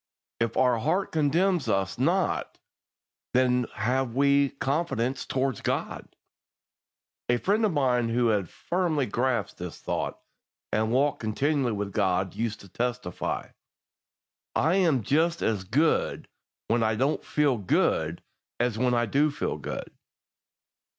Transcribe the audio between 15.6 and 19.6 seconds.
good when I don't feel good as when I do feel